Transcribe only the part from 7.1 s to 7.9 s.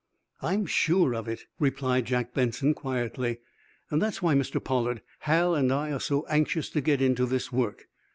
this work.